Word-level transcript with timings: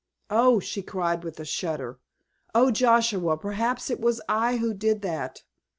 "Oh," 0.31 0.59
she 0.59 0.81
cried 0.81 1.23
with 1.23 1.39
a 1.39 1.45
shudder, 1.45 1.99
"oh, 2.55 2.71
Joshua, 2.71 3.37
perhaps 3.37 3.91
it 3.91 3.99
was 3.99 4.19
I 4.27 4.57
who 4.57 4.73
did 4.73 5.03
that! 5.03 5.43